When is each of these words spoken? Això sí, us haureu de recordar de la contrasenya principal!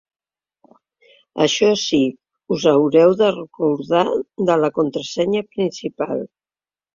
Això 1.43 1.67
sí, 1.81 1.99
us 2.55 2.65
haureu 2.71 3.13
de 3.19 3.29
recordar 3.35 4.01
de 4.49 4.57
la 4.63 4.71
contrasenya 4.79 5.45
principal! 5.55 6.27